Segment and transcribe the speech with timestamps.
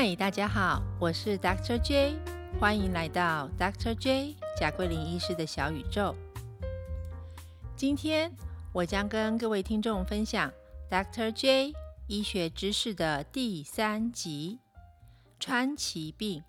[0.00, 1.76] 嗨，大家好，我是 Dr.
[1.82, 2.16] J，
[2.60, 3.92] 欢迎来到 Dr.
[3.96, 6.14] J 贾桂林医师的小宇宙。
[7.74, 8.32] 今天
[8.72, 10.52] 我将跟各位听众分享
[10.88, 11.32] Dr.
[11.32, 11.72] J
[12.06, 14.60] 医学知识的第三集——
[15.40, 16.44] 川崎病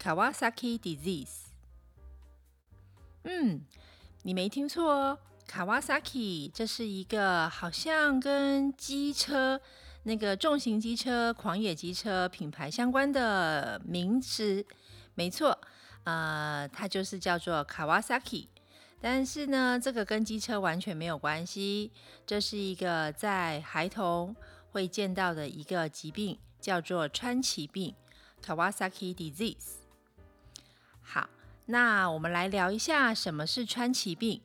[0.00, 1.48] （Kawasaki Disease）。
[3.24, 3.66] 嗯，
[4.22, 9.60] 你没听错哦，Kawasaki 这是一个好像跟机车。
[10.04, 14.64] 那个重型机车、狂野机车品牌相关的名词，
[15.14, 15.58] 没错，
[16.04, 18.48] 呃，它就是叫做 Kawasaki。
[19.00, 21.92] 但是呢，这个跟机车完全没有关系，
[22.26, 24.34] 这是一个在孩童
[24.70, 27.94] 会见到的一个疾病，叫做川崎病
[28.44, 29.76] （Kawasaki disease）。
[31.00, 31.28] 好，
[31.66, 34.40] 那我们来聊一下什么是川崎病。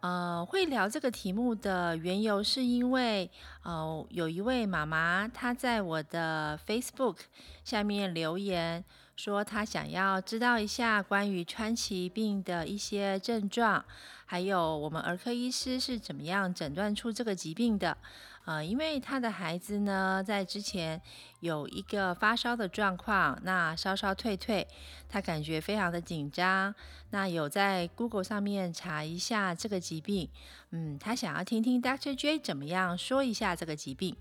[0.00, 3.28] 呃，会聊这个题目的缘由，是因为
[3.64, 7.16] 呃，有一位妈妈她在我的 Facebook
[7.64, 8.84] 下面留言，
[9.16, 13.84] 说她想要知道一下关于川崎病的一些症状，
[14.24, 17.98] 还有我们儿科医师是怎么样诊断出这个疾病的。
[18.48, 20.98] 呃，因为他的孩子呢，在之前
[21.40, 24.66] 有一个发烧的状况，那稍稍退退，
[25.06, 26.74] 他感觉非常的紧张。
[27.10, 30.30] 那有在 Google 上面查一下这个疾病，
[30.70, 32.14] 嗯，他想要听听 Dr.
[32.14, 34.16] J 怎么样说一下这个疾病。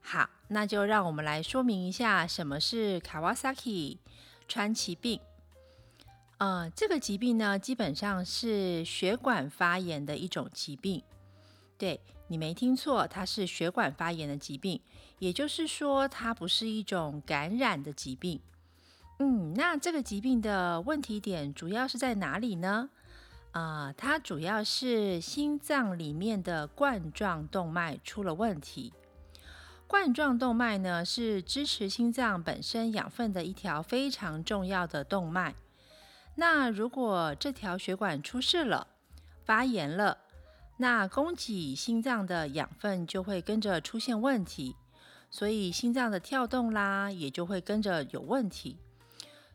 [0.00, 3.98] 好，那就让我们来说明一下什么是 Kawasaki
[4.48, 5.20] 川崎病。
[6.38, 11.04] 呃，这个疾病呢，基本上是血管发炎的一种疾病。
[11.78, 12.00] 对
[12.32, 14.80] 你没听错，它是血管发炎的疾病，
[15.18, 18.40] 也就是说，它不是一种感染的疾病。
[19.18, 22.88] 嗯，那这个疾病的问题点主要是在哪里呢？
[23.50, 28.94] 啊，它主要是心脏里面的冠状动脉出了问题。
[29.86, 35.54] 冠状动脉呢，是支持心脏本身养分的一条非常重要的动脉。
[36.36, 38.86] 那如果这条血管出事了，
[39.44, 40.16] 发炎了，
[40.82, 44.74] 那供给心脏的养分就会跟着出现问题，
[45.30, 48.78] 所以心脏的跳动啦也就会跟着有问题。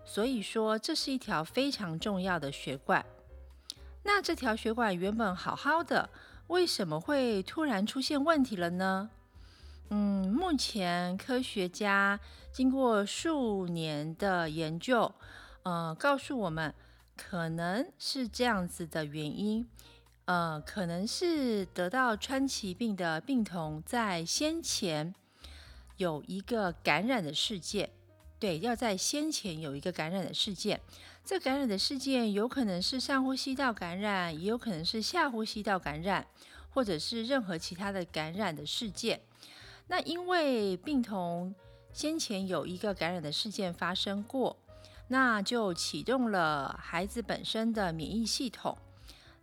[0.06, 3.06] 所以说这是一条非常重要的血管。
[4.04, 6.10] 那这条血管原本好好的，
[6.48, 9.10] 为什么会突然出现问题了呢？
[9.90, 12.18] 嗯，目前科学家
[12.54, 15.14] 经过数年的研究，
[15.64, 16.74] 呃，告诉我们
[17.18, 19.68] 可能是这样子的原因。
[20.28, 25.16] 呃，可能是得到川崎病的病童在先前
[25.96, 27.90] 有一个感染的事件，
[28.38, 30.82] 对，要在先前有一个感染的事件。
[31.24, 36.28] 这感染的事件有可能是上呼吸道感染，也有可能是下呼吸道感染，
[36.72, 39.22] 或者是任何其他的感染的事件。
[39.88, 41.56] 那因为病童
[41.94, 44.58] 先前有一个感染的事件发生过，
[45.08, 48.78] 那就启动了孩子本身的免疫系统。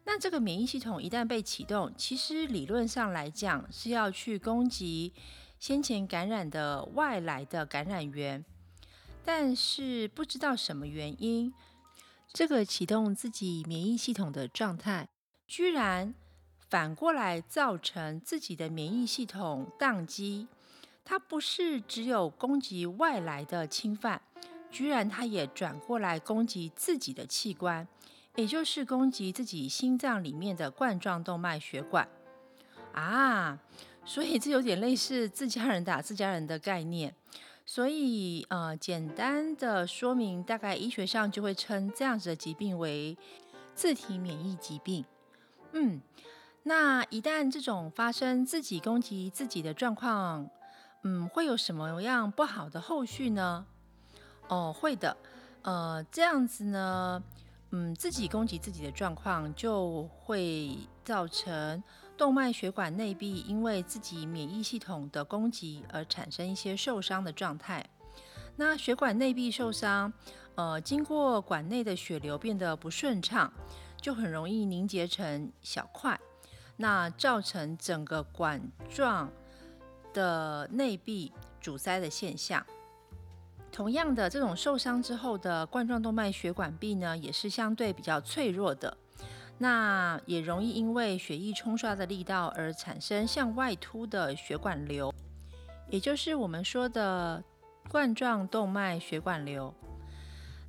[0.06, 5.12] 那这个免疫系统一旦被启动，其实理论上来讲是要去攻击
[5.58, 8.44] 先前感染的外来的感染源，
[9.24, 11.54] 但是不知道什么原因，
[12.32, 15.08] 这个启动自己免疫系统的状态，
[15.46, 16.14] 居然
[16.68, 20.48] 反过来造成自己的免疫系统宕机。
[21.02, 24.20] 它不是只有攻击外来的侵犯，
[24.70, 27.86] 居然它也转过来攻击自己的器官。
[28.36, 32.08] 也就是攻击自己心脏里面的冠状动脉血管
[32.92, 33.58] 啊，
[34.04, 37.14] 所以这有点类似自家人打自家人的概念。
[37.66, 43.16] 所以呃，简单的说明，大概医学上就会称这样子的疾病为
[43.74, 45.04] 自体免疫疾病。
[45.72, 46.00] 嗯，
[46.64, 50.50] 那一旦这种发生自己攻击自己的状况，
[51.04, 53.64] 嗯，会有什么样不好的后续呢？
[54.48, 55.16] 哦，会的，
[55.62, 57.22] 呃，这样子呢。
[57.76, 61.82] 嗯，自己攻击自己的状况，就会造成
[62.16, 67.84] 动脉血管内壁因为自己免疫系统的攻击而产生一些受伤的状态。
[68.54, 70.12] 那血管内壁受伤，
[70.54, 73.52] 呃，经过管内的血流变得不顺畅，
[74.00, 76.16] 就很容易凝结成小块，
[76.76, 79.28] 那造成整个管状
[80.12, 82.64] 的内壁阻塞的现象。
[83.74, 88.96] 同样的，这种受伤之后的冠状动脉血管壁呢，也是相对比较脆弱的，
[89.58, 95.12] 那也容易因为血液冲刷的力道而产生向外凸的血管瘤，
[95.90, 97.42] 也就是我们说的
[97.88, 99.74] 冠状动脉血管瘤。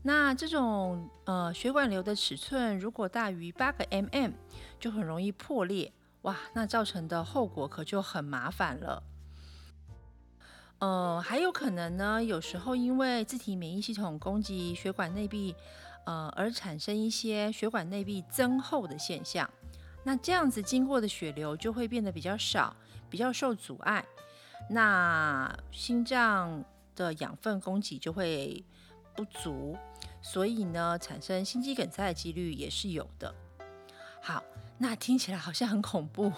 [0.01, 4.33] 那这种呃血管瘤的尺寸如果大于八个 mm，
[4.79, 5.93] 就很容易破裂，
[6.23, 9.03] 哇，那造成的后果可就很麻烦了。
[10.79, 15.55] 呃，还有可能呢，有时候因为自体免疫系统攻击血管内壁，
[16.05, 19.49] 呃，而产生一些血管内壁增厚的现象。
[20.03, 22.75] 那这样子经过的血流就会变得比较少，
[23.09, 24.05] 比较受阻碍，
[24.69, 26.63] 那心脏
[26.93, 28.63] 的养分供给就会
[29.15, 29.77] 不足，
[30.21, 33.33] 所以呢，产生心肌梗塞的几率也是有的。
[34.21, 34.43] 好，
[34.77, 36.31] 那听起来好像很恐怖，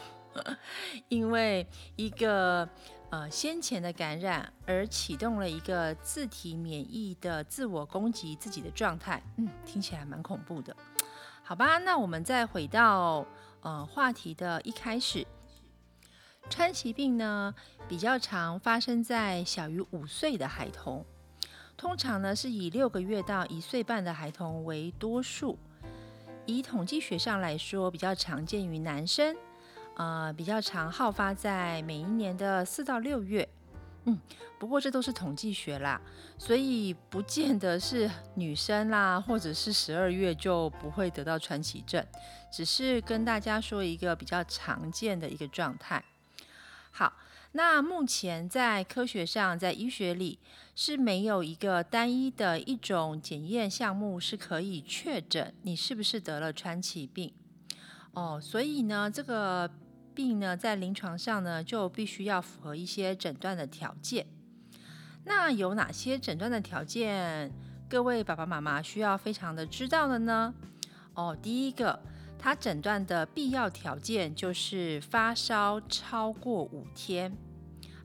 [1.10, 2.69] 因为一个。
[3.09, 10.75] 呃，先前的感染而启动了一个自体免疫的自我攻击自己的状态，嗯，听起来蛮恐怖的，
[11.42, 11.77] 好吧？
[11.77, 13.25] 那我们再回到
[13.62, 15.25] 呃话题的一开始，
[16.50, 17.56] 川崎病呢
[17.88, 21.06] 比较常发生在小于五岁的孩童，
[21.77, 25.57] 通常呢是以六个月到一岁半的孩童为多数，
[26.45, 29.33] 以统计学上来说，比较常见于男生。
[29.98, 33.50] 呃，比较常好发在每一年的四到六月，
[34.06, 34.20] 嗯，
[34.60, 36.00] 不过这都是统计学啦，
[36.38, 42.06] 所以不见得是女生啦，或者是十二月就不会得到川崎症，
[42.52, 46.06] 只是跟大家说一个比较常见的一个状态。
[46.92, 47.14] 好，
[47.54, 50.38] 那目前在科学上，在医学里
[50.76, 57.34] 是没有一个单一的一种检验项目是可以确诊你是不是得了川崎病
[58.14, 59.68] 哦，所以呢，这个。
[60.18, 64.25] 病呢，在临床上呢，就必须要符合一些诊断的条件。
[65.25, 67.52] 那有哪些诊断的条件？
[67.88, 70.52] 各位爸爸妈妈需要非常的知道的呢？
[71.14, 72.00] 哦，第一个，
[72.40, 77.31] 它诊断的必要条件就是发烧超过五天。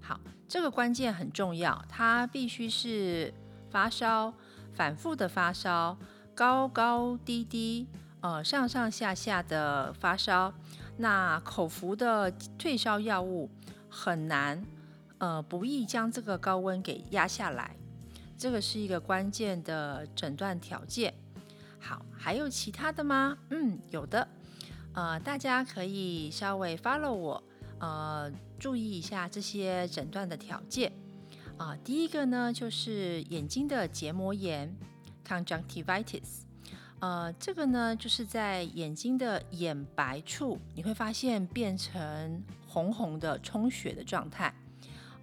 [0.03, 3.32] 好，这个关键很重要，它必须是
[3.70, 4.35] 发烧，
[4.75, 5.97] 反复的发烧，
[6.35, 7.88] 高高低低，
[8.20, 10.53] 呃，上上下下的发烧。
[11.02, 13.50] 那口服的退烧药物
[13.88, 14.64] 很难，
[15.19, 17.75] 呃，不易将这个高温给压下来，
[18.38, 21.12] 这个是一个关键的诊断条件。
[21.81, 23.37] 好，还有其他的吗？
[23.50, 24.28] 嗯，有的，
[24.94, 27.43] 呃，大家可以稍微 follow 我，
[27.81, 30.93] 呃，注意一下这些诊断的条件。
[31.56, 34.72] 啊，第一个呢，就是眼睛的结膜炎
[35.26, 36.43] （conjunctivitis）。
[37.02, 44.54] 呃，这个呢，就是在眼睛的眼白处，你会发现变成红红的充血的状态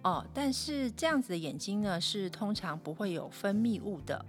[0.02, 0.22] 哦。
[0.34, 4.22] 但是这样子的眼睛呢，是通常不会有分泌物的。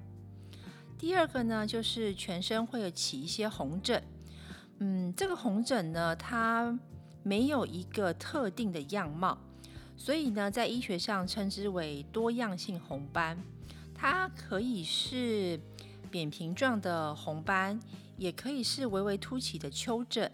[0.98, 4.01] 第二个呢，就是全身会有起一些红疹。
[4.80, 6.80] 嗯，这个红疹呢，它
[7.21, 9.38] 没有一个特定的样貌，
[9.98, 13.38] 所以呢，在医学上称之为多样性红斑。
[13.94, 15.59] 它可以是。
[16.12, 17.80] 扁平状的红斑，
[18.18, 20.30] 也可以是微微凸起的丘疹。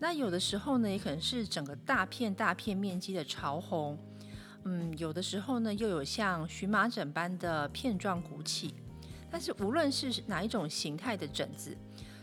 [0.00, 3.96] 那有的时候呢，也可能是整个大片大片面积的潮红。
[4.64, 8.74] 嗯，有的时候呢，又有像荨麻疹般的片状鼓起。
[9.30, 11.76] 但是无论是哪一种形态的疹子，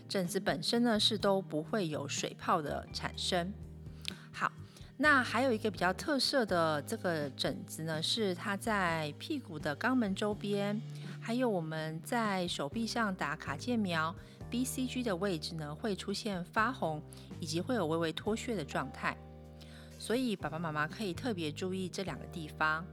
[0.09, 3.53] 疹子本身呢是都不会有水泡的产生。
[4.31, 4.51] 好，
[4.97, 10.81] 那还有一个比较特色的这个疹子呢，是它在屁股的肛门周边。
[11.27, 14.15] 还有我们在手臂上打卡介苗
[14.49, 17.03] BCG 的位置呢，会出现发红，
[17.37, 19.17] 以及会有微微脱屑的状态，
[19.99, 22.85] 所以爸爸妈妈可以特别注意这两个地方。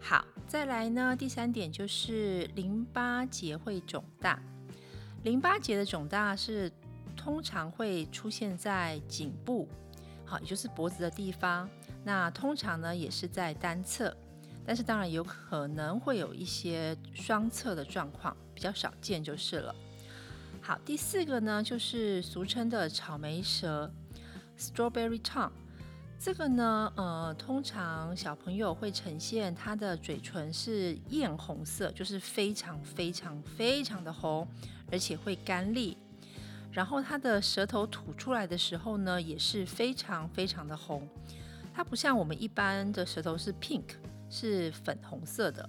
[0.00, 4.42] 好，再来呢，第三点就是淋巴结会肿大。
[5.22, 6.68] 淋巴结的肿大是
[7.16, 9.68] 通常会出现在颈部，
[10.24, 11.70] 好，也就是脖子的地方。
[12.02, 14.12] 那通常呢，也是在单侧。
[14.68, 19.74] 但是当然有可能会有一些双侧的状况，比较少见就是了。
[20.60, 23.90] 好，第四个呢，就是俗称的草莓舌
[24.58, 25.50] （strawberry tongue）。
[26.20, 34.46] 这个呢，呃，通常小朋友会呈现他的嘴唇是艳红色，就是非常非常非常的红，
[34.92, 35.96] 而且会干裂。
[36.70, 41.08] 然后他的舌头吐出来的时候呢，也是非常非常的红。
[41.72, 43.84] 它不像我们一般的舌头是 pink。
[44.30, 45.68] 是粉红色的，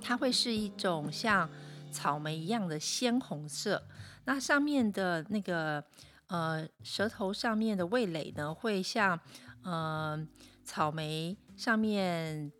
[0.00, 1.48] 它会是一种像
[1.90, 3.82] 草莓一样的鲜红色。
[4.24, 5.84] 那上面的那个
[6.28, 9.18] 呃舌头上面的味蕾呢，会像
[9.62, 10.26] 呃
[10.64, 12.50] 草莓上面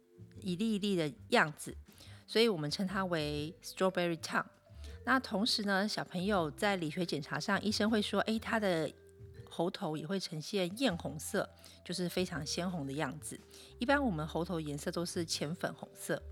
[0.41, 1.77] 一粒一粒的样子，
[2.27, 4.45] 所以我们称它为 strawberry tongue。
[5.05, 8.91] 那同时呢，小朋友在理学检查上，医生会说，哎，他的。
[9.51, 11.47] 喉头也会呈现艳红色，
[11.85, 13.39] 就是非常鲜红的样子。
[13.79, 16.23] 一般我们喉头颜色都是浅粉红色。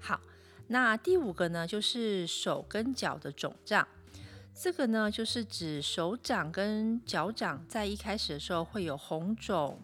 [0.00, 0.20] 好，
[0.66, 3.86] 那第五个呢，就是手跟脚的肿胀。
[4.52, 9.80] 这个呢，就是指手掌跟脚掌在一开始的时候会有红肿、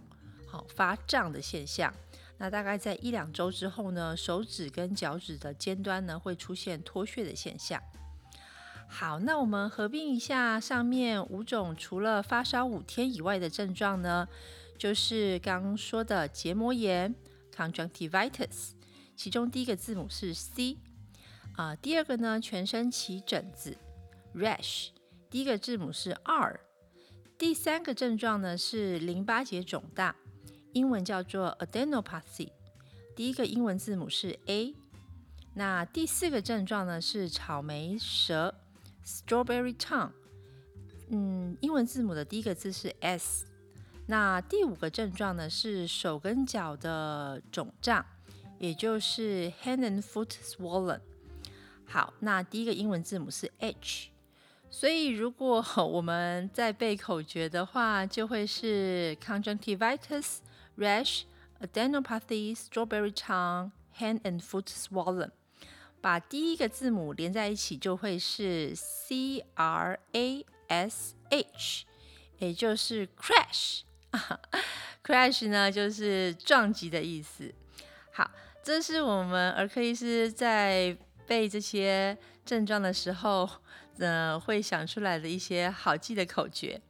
[0.46, 1.92] 好发胀的现象。
[2.38, 7.80] 那大概在一两周之后呢，手指跟脚趾的尖端呢会出现脱屑的现象。
[8.98, 14.26] 好，那我们合并一下上面五种除了发烧五天以外的症状呢，
[14.78, 17.14] 就是刚刚说的结膜炎
[17.54, 18.70] （conjunctivitis），
[19.14, 20.78] 其中第一个字母是 C，
[21.56, 23.76] 啊，第二个呢全身起疹子
[24.34, 24.88] （rash），
[25.28, 26.58] 第一个字母是 R，
[27.36, 30.16] 第三个症状呢是淋巴结肿大，
[30.72, 32.48] 英文叫做 adenopathy，
[33.14, 34.74] 第一个英文字母是 A，
[35.52, 38.54] 那第四个症状呢是草莓舌。
[39.06, 40.10] Strawberry tongue，
[41.10, 43.46] 嗯，英文字母的第一个字是 S。
[44.06, 48.04] 那第五个症状呢是手跟脚的肿胀，
[48.58, 51.00] 也就是 hand and foot swollen。
[51.86, 54.10] 好，那第一个英文字母是 H。
[54.68, 60.38] 所以如果我们在背口诀的话，就会是 conjunctivitis,
[60.76, 61.22] rash,
[61.60, 65.30] adenopathy, strawberry tongue, hand and foot swollen。
[66.06, 71.84] 把第一个字母连在一起，就会是 C R A S H，
[72.38, 73.80] 也就是 crash。
[75.02, 77.52] crash 呢，就是撞击的意思。
[78.12, 78.30] 好，
[78.62, 80.96] 这是我们儿科医师在
[81.26, 83.50] 背这些症状的时候，
[83.98, 86.80] 呃，会想出来的一些好记的口诀，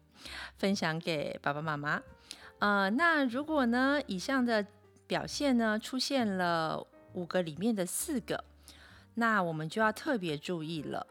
[0.59, 2.03] 分享给爸爸妈妈。
[2.59, 4.67] 呃，那如果呢，以上的
[5.07, 8.45] 表现呢，出现了五个里面的四个。
[9.17, 11.07] 那我们就要特别注意了。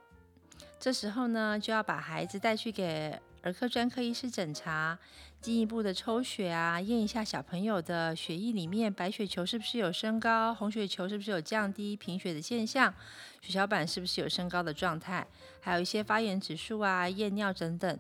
[0.80, 4.98] 这时候呢，就要把孩子带去给儿科专科医师检查，
[5.42, 12.94] 进一步的抽血啊，验一下小朋友的血液里面白血球是不是有升高，红血球是不是有降低，贫血的现象，
[13.42, 15.26] 血小板是不是有升高的状态，
[15.60, 18.00] 还有一些发炎指数啊，验尿等等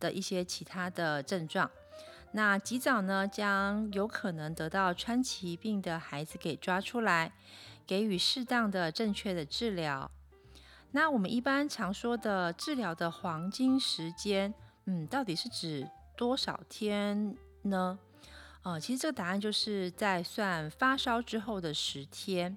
[0.00, 1.70] 的一些其他的症状。
[2.32, 7.32] 那及早呢，将有可能得到川崎病的孩子给抓出来。
[7.86, 10.10] 给予适当的、正确的治疗。
[10.92, 17.98] 那我们一般常说的治疗的黄金时间，嗯，到底是指多少天呢？
[18.62, 22.56] 呃，其实这个答案就是在算发烧之后的十天。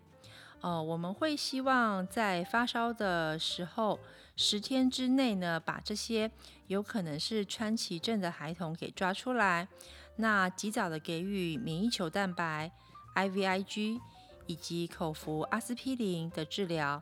[0.62, 4.00] 呃，我们会希望在发烧的时候
[4.36, 6.32] 十天之内呢，把这些
[6.68, 9.68] 有可能是川崎症的孩童给抓出来，
[10.16, 12.72] 那及早的给予免疫球蛋白
[13.16, 14.00] （IVIG）。
[14.48, 17.02] 以及口服阿司匹林的治疗。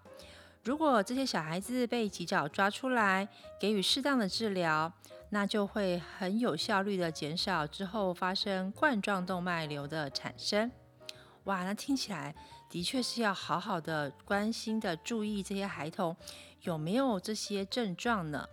[0.63, 3.27] 如果这些小孩子被及早抓出来，
[3.59, 4.91] 给予适当的治疗，
[5.29, 10.71] 那就会很有效率的减少之后发生冠状动脉瘤的产生。
[11.43, 12.33] 哇，那听起来
[12.67, 16.17] 的确是要好好的关心的注意这些孩童
[16.61, 18.49] 有没有这些症状呢？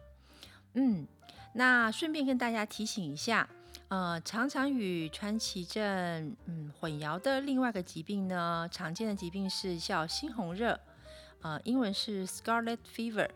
[0.75, 1.06] 嗯，
[1.54, 3.49] 那顺便跟大家提醒一下。
[3.92, 10.80] 呃，常常与川崎症嗯混淆的另外一个疾病呢，常见的疾病是叫猩红热，
[11.42, 13.28] 呃，英文是 Scarlet Fever。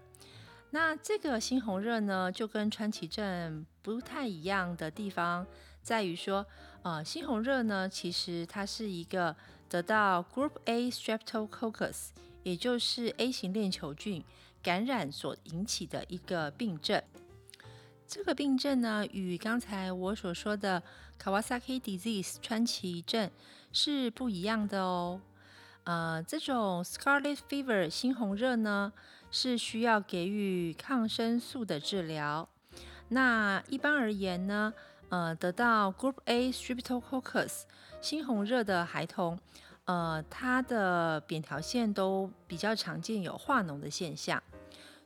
[0.71, 5.47] 那这个猩红热呢，就跟川崎症不太一样的地方
[5.83, 6.47] 在于说，
[6.81, 9.37] 呃，猩红热呢，其实它是一个
[9.69, 12.13] 得到 Group A Streptococcus，
[12.45, 14.25] 也就是 A 型链球菌
[14.63, 17.03] 感染所引起的一个病症。
[18.09, 20.83] 这个病症呢，与刚才我所说的
[21.21, 23.31] Kawasaki disease 川崎症
[23.73, 25.21] 是不一样的哦。
[25.85, 28.93] 呃，这种 Scarlet Fever 猩红热呢，
[29.31, 32.49] 是需要给予抗生素的治疗。
[33.09, 34.73] 那一般而言呢，
[35.09, 37.63] 呃，得到 Group A Streptococcus
[38.01, 39.39] 猩红热的孩童，
[39.85, 44.41] 呃，他的扁桃腺都比较常见有化脓的现象。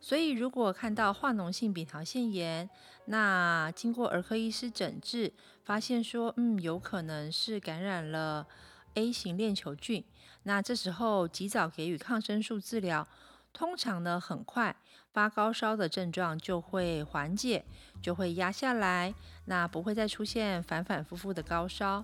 [0.00, 2.68] 所以，如果看到化脓性扁桃腺炎，
[3.04, 5.30] 那经过儿科医师诊治，
[5.62, 8.46] 发现说，嗯，有可能是感染了
[8.94, 10.02] A 型链球菌，
[10.44, 13.06] 那这时候及早给予抗生素治疗，
[13.52, 14.74] 通常呢，很快
[15.12, 17.64] 发高烧的症状就会缓解，
[18.00, 19.14] 就会压下来，
[19.44, 22.02] 那不会再出现反反复复的高烧。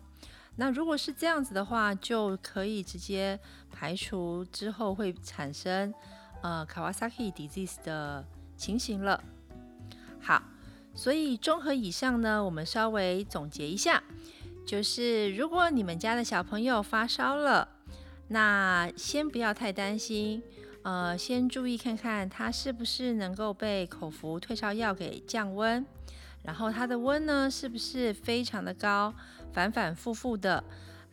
[0.56, 3.40] 那如果是这样子的话，就可以直接
[3.72, 5.94] 排除之后会产生。
[6.46, 8.24] 呃，Kawasaki disease 的
[8.56, 9.20] 情形了。
[10.20, 10.40] 好，
[10.94, 14.00] 所以综合以上呢，我们稍微总结一下，
[14.64, 17.68] 就是如果你们家的小朋友发烧了，
[18.28, 20.40] 那先不要太担心，
[20.82, 25.84] 呃，先注意看看他是不是能够被口服退烧药给降温，
[26.44, 29.12] 然后他的温呢是不是非常的高，
[29.52, 30.62] 反反复复的。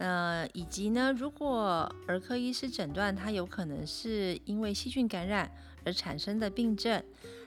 [0.04, 5.50] 呃，以及呢，如果儿科医师诊断他有可能是因为细菌感染
[5.86, 7.02] 而产生的病症，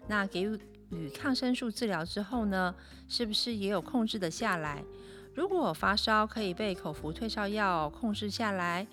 [0.08, 0.42] 那给
[0.88, 2.74] 予抗生素治疗之后呢，
[3.08, 4.82] 是不是也有控制的下来？
[5.34, 8.86] 如果发烧可以被口服退烧药控制下来，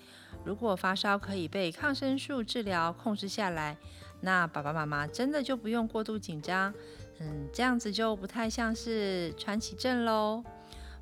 [0.44, 3.78] 如果发烧可以被抗生素治疗控制下来，
[4.20, 6.70] 那爸爸妈妈真的就不用过度紧张。
[7.18, 10.44] 嗯，这样子就不太像是传奇症喽。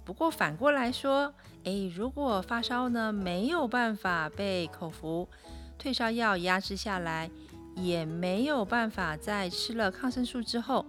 [0.04, 1.32] 不过反过来说，
[1.64, 5.28] 诶，如果发烧呢没有办法被口服
[5.78, 7.30] 退烧药压制下来，
[7.76, 10.84] 也没有办法在吃了抗生素之后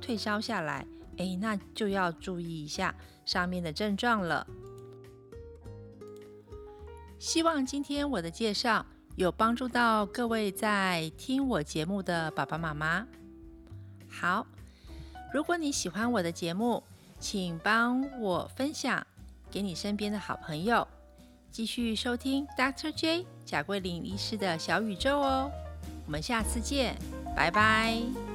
[0.00, 0.86] 退烧下来，
[1.18, 4.46] 诶，那就要注意一下上面的症状了。
[7.18, 8.84] 希望今天我的介绍
[9.16, 13.06] 有帮助到各位在听我节目的爸爸妈妈。
[14.08, 14.46] 好，
[15.32, 16.82] 如果你喜欢我的节目，
[17.18, 19.06] 请帮我分享
[19.54, 20.84] 给你身边的好朋友，
[21.52, 22.92] 继续收听 Dr.
[22.92, 25.48] J 贾桂林医师的小宇宙哦。
[26.04, 26.96] 我们下次见，
[27.36, 28.33] 拜拜。